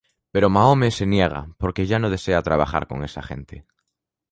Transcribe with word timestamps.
Pero 0.33 0.49
Mahone 0.49 0.89
se 0.89 1.05
niega 1.05 1.49
porque, 1.59 1.85
ya 1.85 1.99
no 1.99 2.09
desea 2.09 2.41
trabajar 2.41 2.87
con 2.87 3.03
esa 3.03 3.21
gente. 3.21 3.67